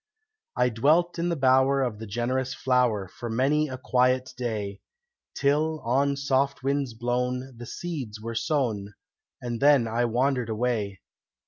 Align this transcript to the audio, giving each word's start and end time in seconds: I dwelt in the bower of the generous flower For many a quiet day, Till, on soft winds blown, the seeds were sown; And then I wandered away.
I 0.57 0.69
dwelt 0.69 1.19
in 1.19 1.29
the 1.29 1.35
bower 1.35 1.83
of 1.83 1.99
the 1.99 2.07
generous 2.07 2.55
flower 2.55 3.07
For 3.07 3.29
many 3.29 3.67
a 3.67 3.77
quiet 3.77 4.33
day, 4.35 4.81
Till, 5.35 5.79
on 5.81 6.15
soft 6.15 6.63
winds 6.63 6.95
blown, 6.95 7.53
the 7.55 7.67
seeds 7.67 8.19
were 8.19 8.33
sown; 8.33 8.95
And 9.43 9.59
then 9.59 9.87
I 9.87 10.05
wandered 10.05 10.49
away. 10.49 11.01